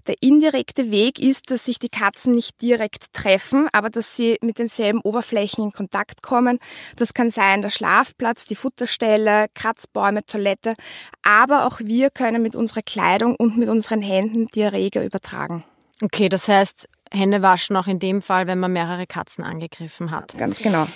Der 0.06 0.16
indirekte 0.36 0.90
Weg 0.90 1.18
ist, 1.18 1.50
dass 1.50 1.64
sich 1.64 1.78
die 1.78 1.88
Katzen 1.88 2.34
nicht 2.34 2.60
direkt 2.60 3.14
treffen, 3.14 3.68
aber 3.72 3.88
dass 3.88 4.16
sie 4.16 4.36
mit 4.42 4.58
denselben 4.58 5.00
Oberflächen 5.00 5.64
in 5.64 5.72
Kontakt 5.72 6.22
kommen. 6.22 6.58
Das 6.96 7.14
kann 7.14 7.30
sein 7.30 7.62
der 7.62 7.70
Schlafplatz, 7.70 8.44
die 8.44 8.54
Futterstelle, 8.54 9.46
Kratzbäume, 9.54 10.26
Toilette. 10.26 10.75
Aber 11.22 11.66
auch 11.66 11.80
wir 11.80 12.11
können 12.11 12.42
mit 12.42 12.54
unserer 12.54 12.82
Kleidung 12.82 13.34
und 13.37 13.56
mit 13.56 13.70
unseren 13.70 14.02
Händen 14.02 14.49
die 14.54 14.61
Erreger 14.61 15.02
übertragen. 15.06 15.64
Okay, 16.02 16.28
das 16.28 16.49
heißt, 16.49 16.87
Hände 17.11 17.40
waschen 17.40 17.75
auch 17.76 17.87
in 17.87 17.99
dem 17.99 18.20
Fall, 18.20 18.46
wenn 18.46 18.58
man 18.58 18.75
mehrere 18.75 19.06
Katzen 19.06 19.42
angegriffen 19.42 20.11
hat. 20.11 20.37
Ganz 20.37 20.58
genau. 20.58 20.87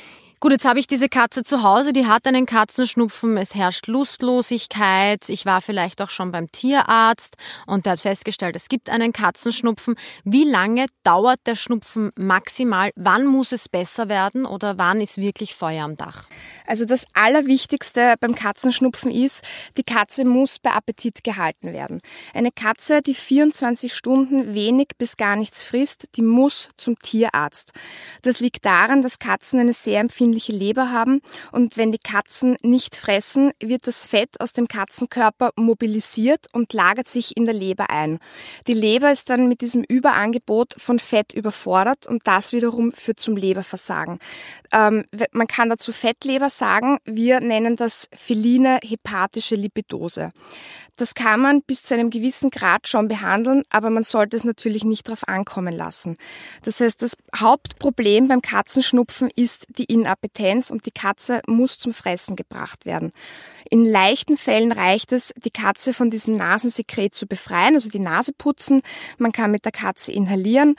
Gut, 0.43 0.53
jetzt 0.53 0.65
habe 0.65 0.81
ich 0.81 0.87
diese 0.87 1.11
Katze 1.11 1.43
zu 1.43 1.63
Hause, 1.63 1.93
die 1.93 2.07
hat 2.07 2.27
einen 2.27 2.47
Katzenschnupfen, 2.47 3.37
es 3.37 3.55
herrscht 3.55 3.89
Lustlosigkeit, 3.89 5.29
ich 5.29 5.45
war 5.45 5.61
vielleicht 5.61 6.01
auch 6.01 6.09
schon 6.09 6.33
beim 6.33 6.51
Tierarzt 6.51 7.37
und 7.67 7.85
der 7.85 7.93
hat 7.93 8.01
festgestellt, 8.01 8.57
es 8.57 8.71
gibt 8.71 8.89
einen 8.89 9.13
Katzenschnupfen. 9.13 9.97
Wie 10.25 10.45
lange 10.45 10.87
dauert 11.05 11.41
der 11.45 11.57
Schnupfen 11.57 12.11
maximal? 12.17 12.91
Wann 12.97 13.27
muss 13.27 13.53
es 13.53 13.69
besser 13.69 14.09
werden 14.09 14.47
oder 14.47 14.79
wann 14.79 15.03
ist 15.03 15.19
wirklich 15.19 15.55
Feuer 15.55 15.85
am 15.85 15.99
Dach? 15.99 16.25
Also 16.67 16.87
das 16.87 17.05
Allerwichtigste 17.13 18.15
beim 18.19 18.35
Katzenschnupfen 18.35 19.11
ist, 19.11 19.45
die 19.77 19.85
Katze 19.85 20.25
muss 20.25 20.59
bei 20.59 20.71
Appetit 20.71 21.23
gehalten 21.23 21.75
werden. 21.75 22.01
Eine 22.33 22.51
Katze, 22.51 23.03
die 23.03 23.13
24 23.13 23.93
Stunden 23.93 24.55
wenig 24.55 24.93
bis 24.97 25.19
gar 25.19 25.37
nichts 25.37 25.63
frisst, 25.63 26.09
die 26.17 26.23
muss 26.23 26.71
zum 26.79 26.99
Tierarzt. 26.99 27.73
Das 28.23 28.41
liegt 28.41 28.65
daran, 28.65 29.03
dass 29.03 29.19
Katzen 29.19 29.61
eine 29.61 29.75
sehr 29.75 30.01
empfindliche 30.01 30.30
entzündliche 30.31 30.53
Leber 30.53 30.91
haben 30.91 31.21
und 31.53 31.77
wenn 31.77 31.93
die 31.93 31.99
Katzen 31.99 32.57
nicht 32.63 32.97
fressen, 32.97 33.53
wird 33.61 33.87
das 33.87 34.07
Fett 34.07 34.41
aus 34.41 34.53
dem 34.53 34.69
Katzenkörper 34.69 35.51
mobilisiert 35.57 36.47
und 36.53 36.73
lagert 36.73 37.09
sich 37.09 37.37
in 37.37 37.45
der 37.45 37.55
Leber 37.55 37.91
ein. 37.91 38.19
Die 38.67 38.75
Leber 38.75 39.11
ist 39.11 39.29
dann 39.31 39.49
mit 39.49 39.61
diesem 39.61 39.83
Überangebot 39.83 40.75
von 40.79 40.99
Fett 40.99 41.33
überfordert 41.33 42.07
und 42.07 42.27
das 42.27 42.53
wiederum 42.53 42.93
führt 42.93 43.21
zum 43.21 43.37
Leberversagen. 43.37 44.19
Ähm, 44.73 45.05
man 45.33 45.47
kann 45.47 45.69
dazu 45.69 45.93
Fettleber 45.93 46.51
sagen, 46.51 46.99
wir 47.05 47.41
nennen 47.41 47.77
das 47.77 48.09
feline 48.15 48.79
hepatische 48.83 49.57
Lipidose. 49.57 50.31
Das 51.01 51.15
kann 51.15 51.41
man 51.41 51.63
bis 51.63 51.83
zu 51.83 51.95
einem 51.95 52.11
gewissen 52.11 52.51
Grad 52.51 52.87
schon 52.87 53.09
behandeln, 53.09 53.63
aber 53.71 53.89
man 53.89 54.05
sollte 54.05 54.37
es 54.37 54.45
natürlich 54.45 54.85
nicht 54.85 55.09
darauf 55.09 55.27
ankommen 55.27 55.75
lassen. 55.75 56.15
Das 56.63 56.79
heißt, 56.79 57.01
das 57.01 57.17
Hauptproblem 57.35 58.29
beim 58.29 58.43
Katzenschnupfen 58.43 59.31
ist 59.35 59.67
die 59.79 59.85
Inappetenz 59.85 60.69
und 60.69 60.85
die 60.85 60.91
Katze 60.91 61.41
muss 61.47 61.79
zum 61.79 61.95
Fressen 61.95 62.37
gebracht 62.37 62.85
werden. 62.85 63.13
In 63.71 63.87
leichten 63.87 64.37
Fällen 64.37 64.73
reicht 64.73 65.13
es, 65.13 65.33
die 65.43 65.51
Katze 65.51 65.95
von 65.95 66.11
diesem 66.11 66.35
Nasensekret 66.35 67.15
zu 67.15 67.27
befreien, 67.27 67.77
also 67.77 67.89
die 67.89 67.99
Nase 67.99 68.35
putzen. 68.37 68.83
Man 69.17 69.33
kann 69.33 69.53
mit 69.53 69.65
der 69.65 69.73
Katze 69.73 70.13
inhalieren. 70.13 70.77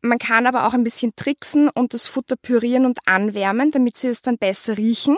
Man 0.00 0.18
kann 0.18 0.48
aber 0.48 0.66
auch 0.66 0.74
ein 0.74 0.82
bisschen 0.82 1.14
tricksen 1.14 1.68
und 1.68 1.94
das 1.94 2.08
Futter 2.08 2.34
pürieren 2.34 2.84
und 2.84 2.98
anwärmen, 3.06 3.70
damit 3.70 3.96
sie 3.96 4.08
es 4.08 4.22
dann 4.22 4.38
besser 4.38 4.76
riechen. 4.76 5.16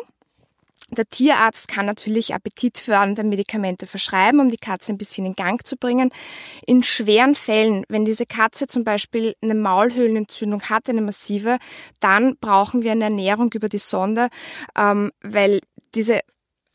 Der 0.90 1.06
Tierarzt 1.06 1.66
kann 1.66 1.86
natürlich 1.86 2.34
appetitfördernde 2.34 3.24
Medikamente 3.24 3.86
verschreiben, 3.86 4.40
um 4.40 4.50
die 4.50 4.58
Katze 4.58 4.92
ein 4.92 4.98
bisschen 4.98 5.24
in 5.24 5.34
Gang 5.34 5.66
zu 5.66 5.76
bringen. 5.76 6.10
In 6.66 6.82
schweren 6.82 7.34
Fällen, 7.34 7.84
wenn 7.88 8.04
diese 8.04 8.26
Katze 8.26 8.66
zum 8.66 8.84
Beispiel 8.84 9.34
eine 9.42 9.54
Maulhöhlenentzündung 9.54 10.62
hat, 10.64 10.88
eine 10.88 11.00
massive, 11.00 11.58
dann 12.00 12.36
brauchen 12.38 12.82
wir 12.82 12.92
eine 12.92 13.04
Ernährung 13.04 13.50
über 13.54 13.68
die 13.68 13.78
Sonde, 13.78 14.28
ähm, 14.76 15.10
weil 15.22 15.60
diese 15.94 16.20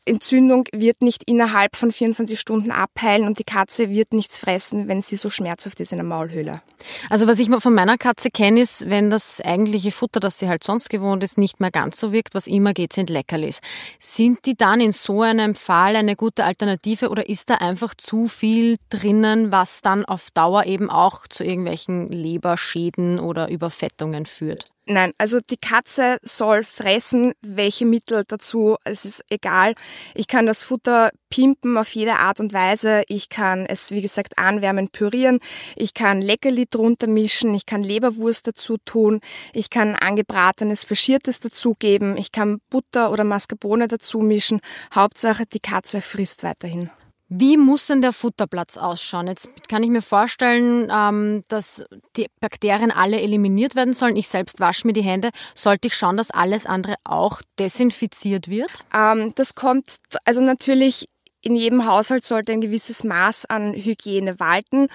Entzündung 0.06 0.64
wird 0.72 1.02
nicht 1.02 1.24
innerhalb 1.24 1.76
von 1.76 1.92
24 1.92 2.40
Stunden 2.40 2.70
abheilen 2.70 3.26
und 3.26 3.38
die 3.38 3.44
Katze 3.44 3.90
wird 3.90 4.12
nichts 4.12 4.36
fressen, 4.36 4.88
wenn 4.88 5.02
sie 5.02 5.16
so 5.16 5.30
schmerzhaft 5.30 5.78
ist 5.80 5.92
in 5.92 5.98
der 5.98 6.06
Maulhöhle. 6.06 6.62
Also 7.10 7.26
was 7.26 7.38
ich 7.38 7.50
von 7.50 7.74
meiner 7.74 7.98
Katze 7.98 8.30
kenne, 8.30 8.60
ist, 8.60 8.88
wenn 8.88 9.10
das 9.10 9.40
eigentliche 9.40 9.90
Futter, 9.90 10.18
das 10.18 10.38
sie 10.38 10.48
halt 10.48 10.64
sonst 10.64 10.88
gewohnt 10.88 11.22
ist, 11.22 11.36
nicht 11.36 11.60
mehr 11.60 11.70
ganz 11.70 12.00
so 12.00 12.12
wirkt, 12.12 12.34
was 12.34 12.46
immer 12.46 12.72
geht, 12.72 12.92
sind 12.92 13.10
Leckerlis. 13.10 13.60
Sind 13.98 14.46
die 14.46 14.56
dann 14.56 14.80
in 14.80 14.92
so 14.92 15.22
einem 15.22 15.54
Fall 15.54 15.96
eine 15.96 16.16
gute 16.16 16.44
Alternative 16.44 17.10
oder 17.10 17.28
ist 17.28 17.50
da 17.50 17.56
einfach 17.56 17.94
zu 17.94 18.26
viel 18.26 18.76
drinnen, 18.88 19.52
was 19.52 19.82
dann 19.82 20.04
auf 20.06 20.30
Dauer 20.30 20.64
eben 20.64 20.88
auch 20.90 21.26
zu 21.26 21.44
irgendwelchen 21.44 22.10
Leberschäden 22.10 23.18
oder 23.18 23.50
Überfettungen 23.50 24.24
führt? 24.24 24.72
Nein, 24.92 25.12
also 25.18 25.38
die 25.38 25.56
Katze 25.56 26.18
soll 26.24 26.64
fressen, 26.64 27.32
welche 27.42 27.86
Mittel 27.86 28.24
dazu, 28.26 28.76
es 28.82 29.04
ist 29.04 29.24
egal. 29.30 29.76
Ich 30.16 30.26
kann 30.26 30.46
das 30.46 30.64
Futter 30.64 31.10
pimpen 31.30 31.78
auf 31.78 31.94
jede 31.94 32.16
Art 32.16 32.40
und 32.40 32.52
Weise. 32.52 33.04
Ich 33.06 33.28
kann 33.28 33.66
es, 33.66 33.92
wie 33.92 34.02
gesagt, 34.02 34.36
anwärmen, 34.36 34.88
pürieren. 34.88 35.38
Ich 35.76 35.94
kann 35.94 36.20
Leckerli 36.20 36.66
drunter 36.68 37.06
mischen. 37.06 37.54
Ich 37.54 37.66
kann 37.66 37.84
Leberwurst 37.84 38.48
dazu 38.48 38.78
tun. 38.84 39.20
Ich 39.52 39.70
kann 39.70 39.94
angebratenes, 39.94 40.82
faschiertes 40.82 41.38
dazugeben. 41.38 42.16
Ich 42.16 42.32
kann 42.32 42.58
Butter 42.68 43.12
oder 43.12 43.22
Mascarpone 43.22 43.86
dazu 43.86 44.18
mischen. 44.18 44.60
Hauptsache, 44.92 45.46
die 45.46 45.60
Katze 45.60 46.02
frisst 46.02 46.42
weiterhin. 46.42 46.90
Wie 47.32 47.56
muss 47.56 47.86
denn 47.86 48.02
der 48.02 48.12
Futterplatz 48.12 48.76
ausschauen? 48.76 49.28
Jetzt 49.28 49.68
kann 49.68 49.84
ich 49.84 49.88
mir 49.88 50.02
vorstellen, 50.02 50.90
ähm, 50.92 51.44
dass 51.46 51.84
die 52.16 52.26
Bakterien 52.40 52.90
alle 52.90 53.20
eliminiert 53.20 53.76
werden 53.76 53.94
sollen. 53.94 54.16
Ich 54.16 54.26
selbst 54.26 54.58
wasche 54.58 54.84
mir 54.84 54.92
die 54.92 55.02
Hände. 55.02 55.30
Sollte 55.54 55.86
ich 55.86 55.94
schauen, 55.94 56.16
dass 56.16 56.32
alles 56.32 56.66
andere 56.66 56.96
auch 57.04 57.40
desinfiziert 57.60 58.48
wird? 58.48 58.70
Ähm, 58.92 59.32
das 59.36 59.54
kommt 59.54 59.98
also 60.24 60.40
natürlich 60.40 61.08
in 61.42 61.56
jedem 61.56 61.86
Haushalt 61.86 62.24
sollte 62.24 62.52
ein 62.52 62.60
gewisses 62.60 63.02
Maß 63.04 63.46
an 63.46 63.72
Hygiene 63.72 64.38
walten. 64.38 64.88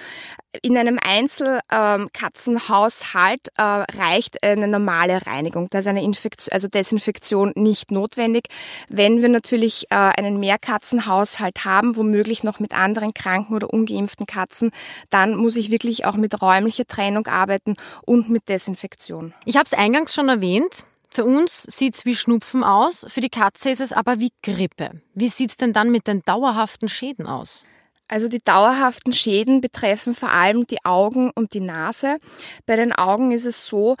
In 0.62 0.78
einem 0.78 1.00
Einzelkatzenhaushalt 1.02 3.48
äh, 3.56 3.62
reicht 3.62 4.40
eine 4.42 4.68
normale 4.68 5.26
Reinigung. 5.26 5.68
Da 5.70 5.80
ist 5.80 5.88
eine 5.88 6.02
Infektion, 6.02 6.52
also 6.52 6.68
Desinfektion 6.68 7.52
nicht 7.56 7.90
notwendig. 7.90 8.48
Wenn 8.88 9.22
wir 9.22 9.28
natürlich 9.28 9.86
äh, 9.90 9.96
einen 9.96 10.38
Mehrkatzenhaushalt 10.40 11.64
haben, 11.64 11.96
womöglich 11.96 12.44
noch 12.44 12.60
mit 12.60 12.74
anderen 12.74 13.12
kranken 13.12 13.54
oder 13.54 13.72
ungeimpften 13.72 14.26
Katzen, 14.26 14.70
dann 15.10 15.34
muss 15.34 15.56
ich 15.56 15.70
wirklich 15.70 16.06
auch 16.06 16.16
mit 16.16 16.40
räumlicher 16.40 16.86
Trennung 16.86 17.26
arbeiten 17.26 17.74
und 18.02 18.30
mit 18.30 18.48
Desinfektion. 18.48 19.34
Ich 19.44 19.56
habe 19.56 19.66
es 19.66 19.72
eingangs 19.72 20.14
schon 20.14 20.28
erwähnt. 20.28 20.84
Für 21.16 21.24
uns 21.24 21.62
sieht 21.62 21.94
es 21.94 22.04
wie 22.04 22.14
Schnupfen 22.14 22.62
aus, 22.62 23.06
für 23.08 23.22
die 23.22 23.30
Katze 23.30 23.70
ist 23.70 23.80
es 23.80 23.94
aber 23.94 24.20
wie 24.20 24.32
Grippe. 24.42 25.00
Wie 25.14 25.30
sieht 25.30 25.48
es 25.48 25.56
denn 25.56 25.72
dann 25.72 25.90
mit 25.90 26.06
den 26.08 26.20
dauerhaften 26.20 26.90
Schäden 26.90 27.26
aus? 27.26 27.64
Also 28.06 28.28
die 28.28 28.44
dauerhaften 28.44 29.14
Schäden 29.14 29.62
betreffen 29.62 30.14
vor 30.14 30.28
allem 30.28 30.66
die 30.66 30.84
Augen 30.84 31.30
und 31.34 31.54
die 31.54 31.60
Nase. 31.60 32.18
Bei 32.66 32.76
den 32.76 32.92
Augen 32.92 33.32
ist 33.32 33.46
es 33.46 33.66
so, 33.66 33.96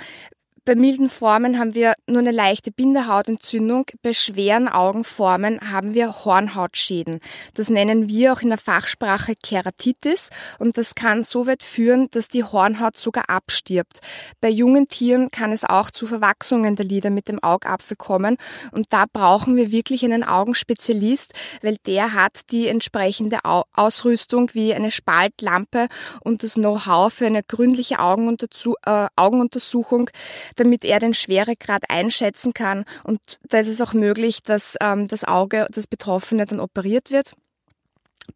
bei 0.66 0.74
milden 0.74 1.08
Formen 1.08 1.60
haben 1.60 1.76
wir 1.76 1.94
nur 2.08 2.18
eine 2.18 2.32
leichte 2.32 2.72
Bindehautentzündung. 2.72 3.86
Bei 4.02 4.12
schweren 4.12 4.68
Augenformen 4.68 5.60
haben 5.70 5.94
wir 5.94 6.24
Hornhautschäden. 6.24 7.20
Das 7.54 7.70
nennen 7.70 8.08
wir 8.08 8.32
auch 8.32 8.42
in 8.42 8.48
der 8.48 8.58
Fachsprache 8.58 9.34
Keratitis 9.40 10.30
und 10.58 10.76
das 10.76 10.96
kann 10.96 11.22
so 11.22 11.46
weit 11.46 11.62
führen, 11.62 12.08
dass 12.10 12.26
die 12.26 12.42
Hornhaut 12.42 12.98
sogar 12.98 13.30
abstirbt. 13.30 14.00
Bei 14.40 14.48
jungen 14.48 14.88
Tieren 14.88 15.30
kann 15.30 15.52
es 15.52 15.64
auch 15.64 15.92
zu 15.92 16.04
Verwachsungen 16.08 16.74
der 16.74 16.84
Lider 16.84 17.10
mit 17.10 17.28
dem 17.28 17.40
Augapfel 17.44 17.96
kommen 17.96 18.36
und 18.72 18.86
da 18.92 19.04
brauchen 19.10 19.54
wir 19.54 19.70
wirklich 19.70 20.04
einen 20.04 20.24
Augenspezialist, 20.24 21.32
weil 21.62 21.76
der 21.86 22.12
hat 22.12 22.40
die 22.50 22.66
entsprechende 22.66 23.38
Ausrüstung 23.44 24.50
wie 24.52 24.74
eine 24.74 24.90
Spaltlampe 24.90 25.86
und 26.22 26.42
das 26.42 26.54
Know-how 26.54 27.12
für 27.12 27.26
eine 27.26 27.44
gründliche 27.44 27.94
äh, 27.94 29.06
Augenuntersuchung 29.14 30.10
damit 30.56 30.84
er 30.84 30.98
den 30.98 31.14
Schweregrad 31.14 31.84
einschätzen 31.88 32.52
kann. 32.52 32.84
Und 33.04 33.20
da 33.48 33.58
ist 33.58 33.68
es 33.68 33.80
auch 33.80 33.92
möglich, 33.92 34.42
dass 34.42 34.76
ähm, 34.80 35.08
das 35.08 35.24
Auge, 35.24 35.66
das 35.70 35.86
Betroffene 35.86 36.46
dann 36.46 36.60
operiert 36.60 37.10
wird. 37.10 37.34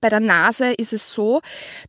Bei 0.00 0.08
der 0.08 0.20
Nase 0.20 0.72
ist 0.72 0.92
es 0.92 1.12
so, 1.12 1.40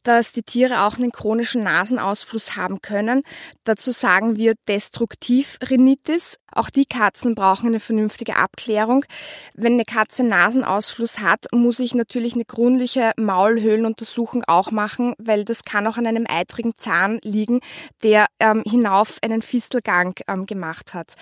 dass 0.03 0.31
die 0.31 0.43
Tiere 0.43 0.81
auch 0.81 0.97
einen 0.97 1.11
chronischen 1.11 1.63
Nasenausfluss 1.63 2.55
haben 2.55 2.81
können. 2.81 3.23
Dazu 3.63 3.91
sagen 3.91 4.35
wir 4.35 4.55
Destruktivrhinitis. 4.67 6.37
Auch 6.51 6.69
die 6.69 6.85
Katzen 6.85 7.35
brauchen 7.35 7.67
eine 7.67 7.79
vernünftige 7.79 8.35
Abklärung. 8.35 9.05
Wenn 9.53 9.73
eine 9.73 9.85
Katze 9.85 10.23
Nasenausfluss 10.23 11.19
hat, 11.19 11.45
muss 11.53 11.79
ich 11.79 11.95
natürlich 11.95 12.33
eine 12.33 12.43
gründliche 12.45 13.11
Maulhöhlenuntersuchung 13.17 14.43
auch 14.45 14.71
machen, 14.71 15.13
weil 15.17 15.45
das 15.45 15.63
kann 15.63 15.87
auch 15.87 15.97
an 15.97 16.07
einem 16.07 16.25
eitrigen 16.27 16.73
Zahn 16.77 17.19
liegen, 17.23 17.61
der 18.03 18.25
ähm, 18.39 18.63
hinauf 18.65 19.19
einen 19.21 19.41
Fistelgang 19.41 20.15
ähm, 20.27 20.45
gemacht 20.45 20.93
hat. 20.93 21.13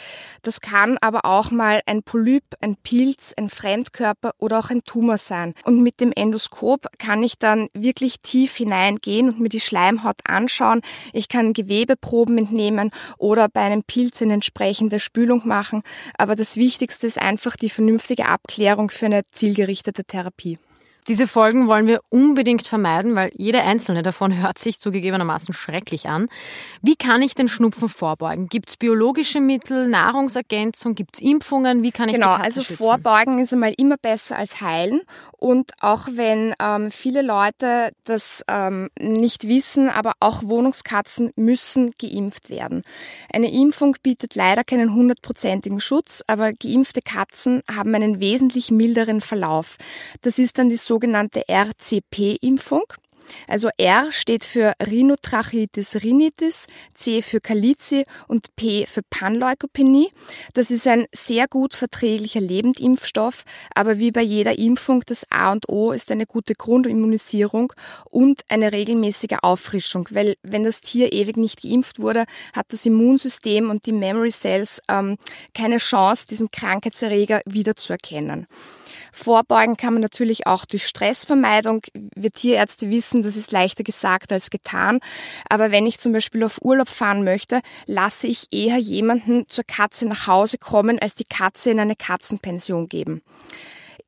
Das 0.42 0.62
kann 0.62 0.98
aber 1.02 1.26
auch 1.26 1.52
mal 1.52 1.82
ein 1.86 2.02
Polyp, 2.02 2.44
ein 2.62 2.76
Pilz, 2.78 3.34
ein 3.38 3.50
Fremdkörper 3.50 4.32
oder 4.40 4.60
auch 4.60 4.70
ein 4.70 4.84
Tumor 4.84 5.18
sein. 5.18 5.54
Und 5.64 5.84
mit 5.84 6.00
dem 6.00 6.12
Endoskop 6.12 6.69
Mikroskop 6.70 6.88
kann 7.00 7.24
ich 7.24 7.38
dann 7.40 7.68
wirklich 7.74 8.20
tief 8.22 8.56
hineingehen 8.56 9.30
und 9.30 9.40
mir 9.40 9.50
die 9.50 9.60
Schleimhaut 9.60 10.20
anschauen. 10.26 10.82
Ich 11.14 11.28
kann 11.28 11.54
Gewebeproben 11.54 12.38
entnehmen 12.38 12.92
oder 13.18 13.50
bei 13.50 13.62
einem 13.62 13.84
Pilz 13.84 14.22
eine 14.22 14.34
entsprechende 14.34 15.00
Spülung 15.00 15.48
machen. 15.48 15.82
Aber 16.18 16.36
das 16.36 16.58
Wichtigste 16.58 17.08
ist 17.08 17.20
einfach 17.20 17.56
die 17.56 17.70
vernünftige 17.70 18.28
Abklärung 18.28 18.92
für 18.92 19.08
eine 19.08 19.24
zielgerichtete 19.32 20.04
Therapie. 20.04 20.60
Diese 21.10 21.26
Folgen 21.26 21.68
wollen 21.68 21.88
wir 21.88 22.02
unbedingt 22.10 22.68
vermeiden, 22.68 23.16
weil 23.16 23.32
jede 23.36 23.64
einzelne 23.64 24.04
davon 24.04 24.38
hört 24.38 24.60
sich 24.60 24.80
zugegebenermaßen 24.80 25.56
schrecklich 25.56 26.08
an. 26.08 26.30
Wie 26.84 26.96
kann 26.96 27.24
ich 27.24 27.34
den 27.34 27.48
Schnupfen 27.48 27.90
vorbeugen? 27.90 28.48
Gibt 28.48 28.70
es 28.70 28.78
biologische 28.78 29.42
Mittel, 29.42 29.88
Nahrungsergänzung, 29.88 30.94
gibt 30.94 31.16
es 31.16 31.22
Impfungen? 31.22 31.82
Wie 31.82 31.92
kann 31.92 32.10
ich 32.10 32.16
genau, 32.16 32.34
also 32.34 32.62
schützen? 32.62 32.78
vorbeugen 32.78 33.40
ist 33.40 33.52
einmal 33.52 33.74
immer 33.76 33.98
besser 33.98 34.38
als 34.38 34.62
heilen. 34.62 35.02
Und 35.40 35.72
auch 35.80 36.08
wenn 36.12 36.54
ähm, 36.62 36.92
viele 36.92 37.24
Leute 37.24 37.90
das 38.04 38.44
ähm, 38.48 38.90
nicht 39.00 39.48
wissen, 39.48 39.90
aber 39.90 40.12
auch 40.20 40.44
Wohnungskatzen 40.44 41.32
müssen 41.36 41.92
geimpft 42.00 42.52
werden. 42.52 42.84
Eine 43.34 43.52
Impfung 43.52 43.96
bietet 44.04 44.36
leider 44.36 44.64
keinen 44.64 44.94
hundertprozentigen 44.94 45.80
Schutz, 45.80 46.24
aber 46.28 46.54
geimpfte 46.54 47.02
Katzen 47.02 47.64
haben 47.74 47.96
einen 47.96 48.20
wesentlich 48.20 48.70
milderen 48.70 49.22
Verlauf. 49.22 49.78
Das 50.22 50.38
ist 50.38 50.60
dann 50.60 50.70
die 50.70 50.78
sogenannte 50.78 50.99
RCP-Impfung. 51.08 52.84
Also 53.48 53.70
R 53.78 54.12
steht 54.12 54.46
für 54.46 54.74
Rhinotrachitis 54.84 55.98
rhinitis, 56.04 56.68
C 56.96 57.22
für 57.22 57.40
Kalizi 57.40 58.06
und 58.28 58.56
P 58.56 58.86
für 58.86 59.02
Panleukopenie. 59.10 60.10
Das 60.54 60.72
ist 60.72 60.88
ein 60.88 61.06
sehr 61.12 61.48
gut 61.48 61.74
verträglicher 61.74 62.42
Lebendimpfstoff, 62.42 63.44
aber 63.76 64.00
wie 64.00 64.12
bei 64.12 64.22
jeder 64.22 64.58
Impfung, 64.58 65.04
das 65.06 65.26
A 65.30 65.52
und 65.52 65.70
O 65.70 65.92
ist 65.92 66.12
eine 66.12 66.26
gute 66.26 66.54
Grundimmunisierung 66.54 67.74
und 68.10 68.44
eine 68.50 68.72
regelmäßige 68.72 69.38
Auffrischung, 69.42 70.08
weil 70.12 70.36
wenn 70.44 70.64
das 70.64 70.82
Tier 70.82 71.14
ewig 71.14 71.38
nicht 71.38 71.62
geimpft 71.62 72.00
wurde, 72.00 72.26
hat 72.54 72.68
das 72.70 72.86
Immunsystem 72.86 73.70
und 73.70 73.86
die 73.86 73.92
Memory 73.92 74.32
Cells 74.32 74.82
ähm, 74.88 75.18
keine 75.54 75.78
Chance, 75.78 76.28
diesen 76.28 76.52
Krankheitserreger 76.52 77.42
wiederzuerkennen. 77.46 78.48
Vorbeugen 79.12 79.78
kann 79.78 79.94
man 79.94 80.02
natürlich 80.02 80.48
auch 80.48 80.66
durch 80.66 80.88
Stressvermeidung. 80.88 81.82
Wir 81.94 82.32
Tierärzte 82.32 82.90
wissen, 82.90 83.22
das 83.22 83.36
ist 83.36 83.52
leichter 83.52 83.84
gesagt 83.84 84.32
als 84.32 84.50
getan. 84.50 85.00
Aber 85.50 85.72
wenn 85.72 85.86
ich 85.86 86.00
zum 86.00 86.14
Beispiel 86.14 86.44
auf 86.44 86.60
Urlaub 86.62 86.90
fahren 86.90 87.24
möchte, 87.24 87.62
lasse 87.86 88.28
ich 88.28 88.52
eher 88.52 88.78
jemanden 88.78 89.48
zur 89.50 89.64
Katze 89.64 90.08
nach 90.08 90.28
Hause 90.28 90.58
kommen, 90.58 91.00
als 91.00 91.16
die 91.16 91.26
Katze 91.26 91.72
in 91.72 91.80
eine 91.80 91.96
Katzenpension 91.96 92.88
geben. 92.90 93.22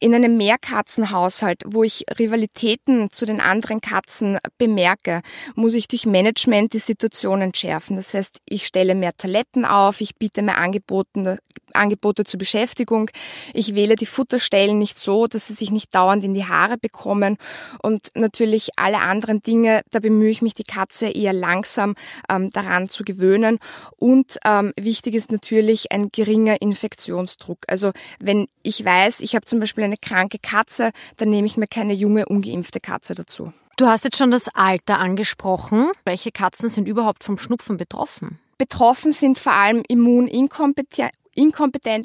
In 0.03 0.15
einem 0.15 0.35
Mehrkatzenhaushalt, 0.35 1.61
wo 1.67 1.83
ich 1.83 2.05
Rivalitäten 2.17 3.11
zu 3.11 3.27
den 3.27 3.39
anderen 3.39 3.81
Katzen 3.81 4.39
bemerke, 4.57 5.21
muss 5.53 5.75
ich 5.75 5.87
durch 5.87 6.07
Management 6.07 6.73
die 6.73 6.79
Situation 6.79 7.43
entschärfen. 7.43 7.97
Das 7.97 8.15
heißt, 8.15 8.39
ich 8.45 8.65
stelle 8.65 8.95
mehr 8.95 9.15
Toiletten 9.15 9.63
auf, 9.63 10.01
ich 10.01 10.15
biete 10.15 10.41
mehr 10.41 10.57
Angebote, 10.57 11.37
Angebote 11.73 12.23
zur 12.23 12.37
Beschäftigung, 12.37 13.09
ich 13.53 13.75
wähle 13.75 13.95
die 13.95 14.05
Futterstellen 14.05 14.77
nicht 14.77 14.97
so, 14.97 15.27
dass 15.27 15.47
sie 15.47 15.53
sich 15.53 15.71
nicht 15.71 15.93
dauernd 15.93 16.23
in 16.23 16.33
die 16.33 16.45
Haare 16.45 16.77
bekommen 16.77 17.37
und 17.81 18.09
natürlich 18.15 18.69
alle 18.77 18.99
anderen 18.99 19.41
Dinge, 19.41 19.81
da 19.91 19.99
bemühe 19.99 20.29
ich 20.29 20.41
mich, 20.41 20.53
die 20.53 20.63
Katze 20.63 21.07
eher 21.07 21.33
langsam 21.33 21.95
ähm, 22.29 22.49
daran 22.51 22.89
zu 22.89 23.03
gewöhnen. 23.03 23.59
Und 23.97 24.37
ähm, 24.45 24.73
wichtig 24.79 25.15
ist 25.15 25.31
natürlich 25.31 25.91
ein 25.91 26.09
geringer 26.11 26.61
Infektionsdruck. 26.61 27.59
Also 27.67 27.91
wenn 28.19 28.47
ich 28.63 28.83
weiß, 28.83 29.21
ich 29.21 29.35
habe 29.35 29.45
zum 29.45 29.59
Beispiel 29.59 29.83
eine 29.83 29.97
kranke 29.97 30.37
Katze, 30.39 30.91
dann 31.17 31.29
nehme 31.29 31.47
ich 31.47 31.57
mir 31.57 31.67
keine 31.67 31.93
junge, 31.93 32.25
ungeimpfte 32.25 32.79
Katze 32.79 33.15
dazu. 33.15 33.53
Du 33.77 33.87
hast 33.87 34.03
jetzt 34.03 34.17
schon 34.17 34.31
das 34.31 34.47
Alter 34.49 34.99
angesprochen. 34.99 35.91
Welche 36.05 36.31
Katzen 36.31 36.69
sind 36.69 36.87
überhaupt 36.87 37.23
vom 37.23 37.37
Schnupfen 37.37 37.77
betroffen? 37.77 38.39
Betroffen 38.57 39.11
sind 39.11 39.39
vor 39.39 39.53
allem 39.53 39.81
immuninkompetente 39.87 41.09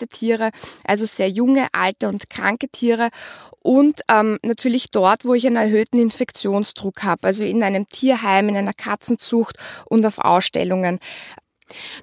Tiere, 0.08 0.50
also 0.84 1.06
sehr 1.06 1.28
junge, 1.28 1.68
alte 1.72 2.08
und 2.08 2.30
kranke 2.30 2.68
Tiere 2.68 3.08
und 3.60 4.00
ähm, 4.08 4.38
natürlich 4.42 4.90
dort, 4.90 5.24
wo 5.24 5.34
ich 5.34 5.46
einen 5.46 5.56
erhöhten 5.56 5.98
Infektionsdruck 5.98 7.02
habe, 7.02 7.26
also 7.26 7.44
in 7.44 7.62
einem 7.62 7.88
Tierheim, 7.88 8.48
in 8.48 8.56
einer 8.56 8.72
Katzenzucht 8.72 9.56
und 9.86 10.06
auf 10.06 10.18
Ausstellungen. 10.18 11.00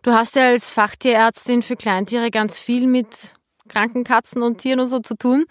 Du 0.01 0.11
hast 0.11 0.35
ja 0.35 0.49
als 0.49 0.71
Fachtierärztin 0.71 1.63
für 1.63 1.77
Kleintiere 1.77 2.31
ganz 2.31 2.59
viel 2.59 2.85
mit 2.85 3.33
kranken 3.69 4.03
Katzen 4.03 4.41
und 4.43 4.57
Tieren 4.59 4.79
und 4.79 4.87
so 4.87 4.99
zu 4.99 5.15
tun. 5.15 5.45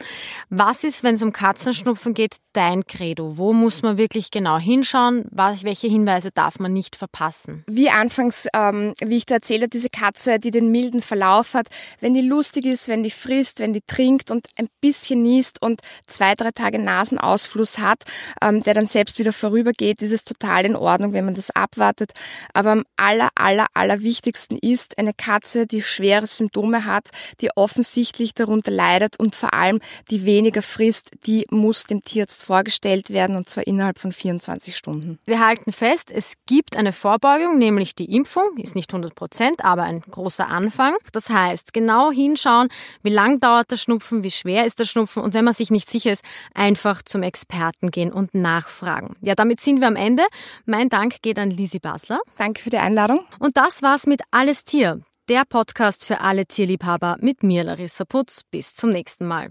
Was 0.51 0.85
ist, 0.85 1.03
wenn 1.03 1.15
es 1.15 1.23
um 1.23 1.33
Katzenschnupfen 1.33 2.15
geht, 2.15 2.37
dein 2.53 2.87
Credo? 2.87 3.39
Wo 3.39 3.53
muss 3.53 3.83
man 3.83 3.97
wirklich 3.99 4.31
genau 4.31 4.59
hinschauen? 4.59 5.25
welche 5.33 5.89
Hinweise 5.89 6.31
darf 6.31 6.59
man 6.59 6.73
nicht 6.73 6.97
verpassen? 6.97 7.65
Wie 7.67 7.91
anfangs, 7.91 8.47
ähm, 8.55 8.95
wie 9.05 9.17
ich 9.17 9.27
da 9.27 9.37
erzähle, 9.37 9.69
diese 9.69 9.89
Katze, 9.89 10.39
die 10.39 10.51
den 10.51 10.71
milden 10.71 11.01
Verlauf 11.01 11.55
hat, 11.55 11.69
wenn 12.01 12.15
die 12.15 12.21
lustig 12.21 12.67
ist, 12.67 12.89
wenn 12.89 13.03
die 13.03 13.11
frisst, 13.11 13.59
wenn 13.59 13.73
die 13.73 13.83
trinkt 13.87 14.31
und 14.31 14.49
ein 14.57 14.69
bisschen 14.81 15.23
niest 15.23 15.61
und 15.63 15.81
zwei, 16.07 16.35
drei 16.35 16.51
Tage 16.51 16.79
Nasenausfluss 16.79 17.79
hat, 17.79 18.05
ähm, 18.41 18.63
der 18.63 18.75
dann 18.75 18.87
selbst 18.87 19.19
wieder 19.19 19.33
vorübergeht, 19.33 20.03
ist 20.03 20.13
es 20.13 20.25
total 20.25 20.65
in 20.65 20.77
Ordnung, 20.77 21.13
wenn 21.13 21.25
man 21.25 21.35
das 21.35 21.51
abwartet. 21.51 22.13
Aber 22.53 22.73
am 22.73 22.85
aller, 22.97 23.31
aller, 23.35 23.67
aller 23.75 24.01
wichtigsten 24.01 24.57
ist 24.57 24.99
eine 24.99 25.13
Katze, 25.15 25.67
die 25.67 25.83
schwere 25.83 26.27
Symptome 26.27 26.85
hat, 26.85 27.11
die 27.41 27.51
offensichtlich 27.57 28.02
offensichtlich 28.03 28.35
darunter 28.35 28.73
leidet 28.73 29.17
und 29.21 29.37
vor 29.37 29.55
allem 29.55 29.79
die 30.11 30.25
weniger 30.25 30.63
frisst, 30.63 31.11
die 31.25 31.47
muss 31.51 31.85
dem 31.85 32.03
Tierarzt 32.03 32.43
vorgestellt 32.43 33.11
werden 33.11 33.37
und 33.37 33.49
zwar 33.49 33.65
innerhalb 33.65 34.01
von 34.01 34.11
24 34.11 34.77
Stunden. 34.77 35.21
Wir 35.25 35.39
halten 35.39 35.71
fest, 35.71 36.11
es 36.13 36.35
gibt 36.47 36.77
eine 36.77 36.93
Vorbeugung, 36.93 37.59
nämlich 37.59 37.95
die 37.95 38.13
Impfung, 38.13 38.57
ist 38.57 38.75
nicht 38.75 38.93
100 38.93 39.15
Prozent, 39.15 39.65
aber 39.65 39.85
ein 39.85 40.01
großer 40.01 40.49
Anfang. 40.49 40.97
Das 41.13 41.31
heißt, 41.31 41.73
genau 41.73 42.11
hinschauen, 42.11 42.71
wie 43.05 43.11
lang 43.11 43.39
dauert 43.39 43.71
der 43.71 43.77
Schnupfen, 43.77 44.25
wie 44.25 44.33
schwer 44.33 44.67
ist 44.67 44.81
der 44.81 44.87
Schnupfen 44.87 45.23
und 45.23 45.33
wenn 45.33 45.45
man 45.45 45.55
sich 45.55 45.71
nicht 45.71 45.89
sicher 45.89 46.11
ist, 46.11 46.25
einfach 46.55 47.03
zum 47.03 47.23
Experten 47.23 47.93
gehen 47.93 48.13
und 48.13 48.35
nachfragen. 48.35 49.15
Ja, 49.21 49.37
damit 49.37 49.61
sind 49.61 49.81
wir 49.81 49.87
am 49.87 49.97
Ende. 49.97 50.25
Mein 50.67 50.89
Dank 50.89 51.23
geht 51.23 51.39
an 51.39 51.53
Lisi 51.53 51.79
Basler. 51.79 52.19
Danke 52.37 52.63
für 52.63 52.71
die 52.71 52.79
Einladung. 52.79 53.21
Und 53.39 53.57
das 53.57 53.81
war's 53.83 54.07
mit 54.07 54.23
Alles 54.33 54.65
Tier 54.65 55.03
der 55.29 55.45
Podcast 55.49 56.05
für 56.05 56.21
alle 56.21 56.47
Tierliebhaber 56.47 57.17
mit 57.21 57.43
mir, 57.43 57.65
Larissa 57.65 58.05
Putz. 58.05 58.43
Bis 58.51 58.75
zum 58.75 58.91
nächsten 58.91 59.27
Mal. 59.27 59.51